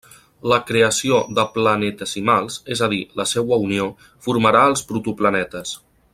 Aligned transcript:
L'acreció 0.51 1.19
de 1.39 1.43
planetesimals, 1.57 2.57
és 2.77 2.81
a 2.87 2.89
dir, 2.95 3.01
la 3.21 3.27
seua 3.35 3.61
unió, 3.67 3.87
formarà 4.29 4.65
els 4.71 4.85
protoplanetes. 4.93 5.77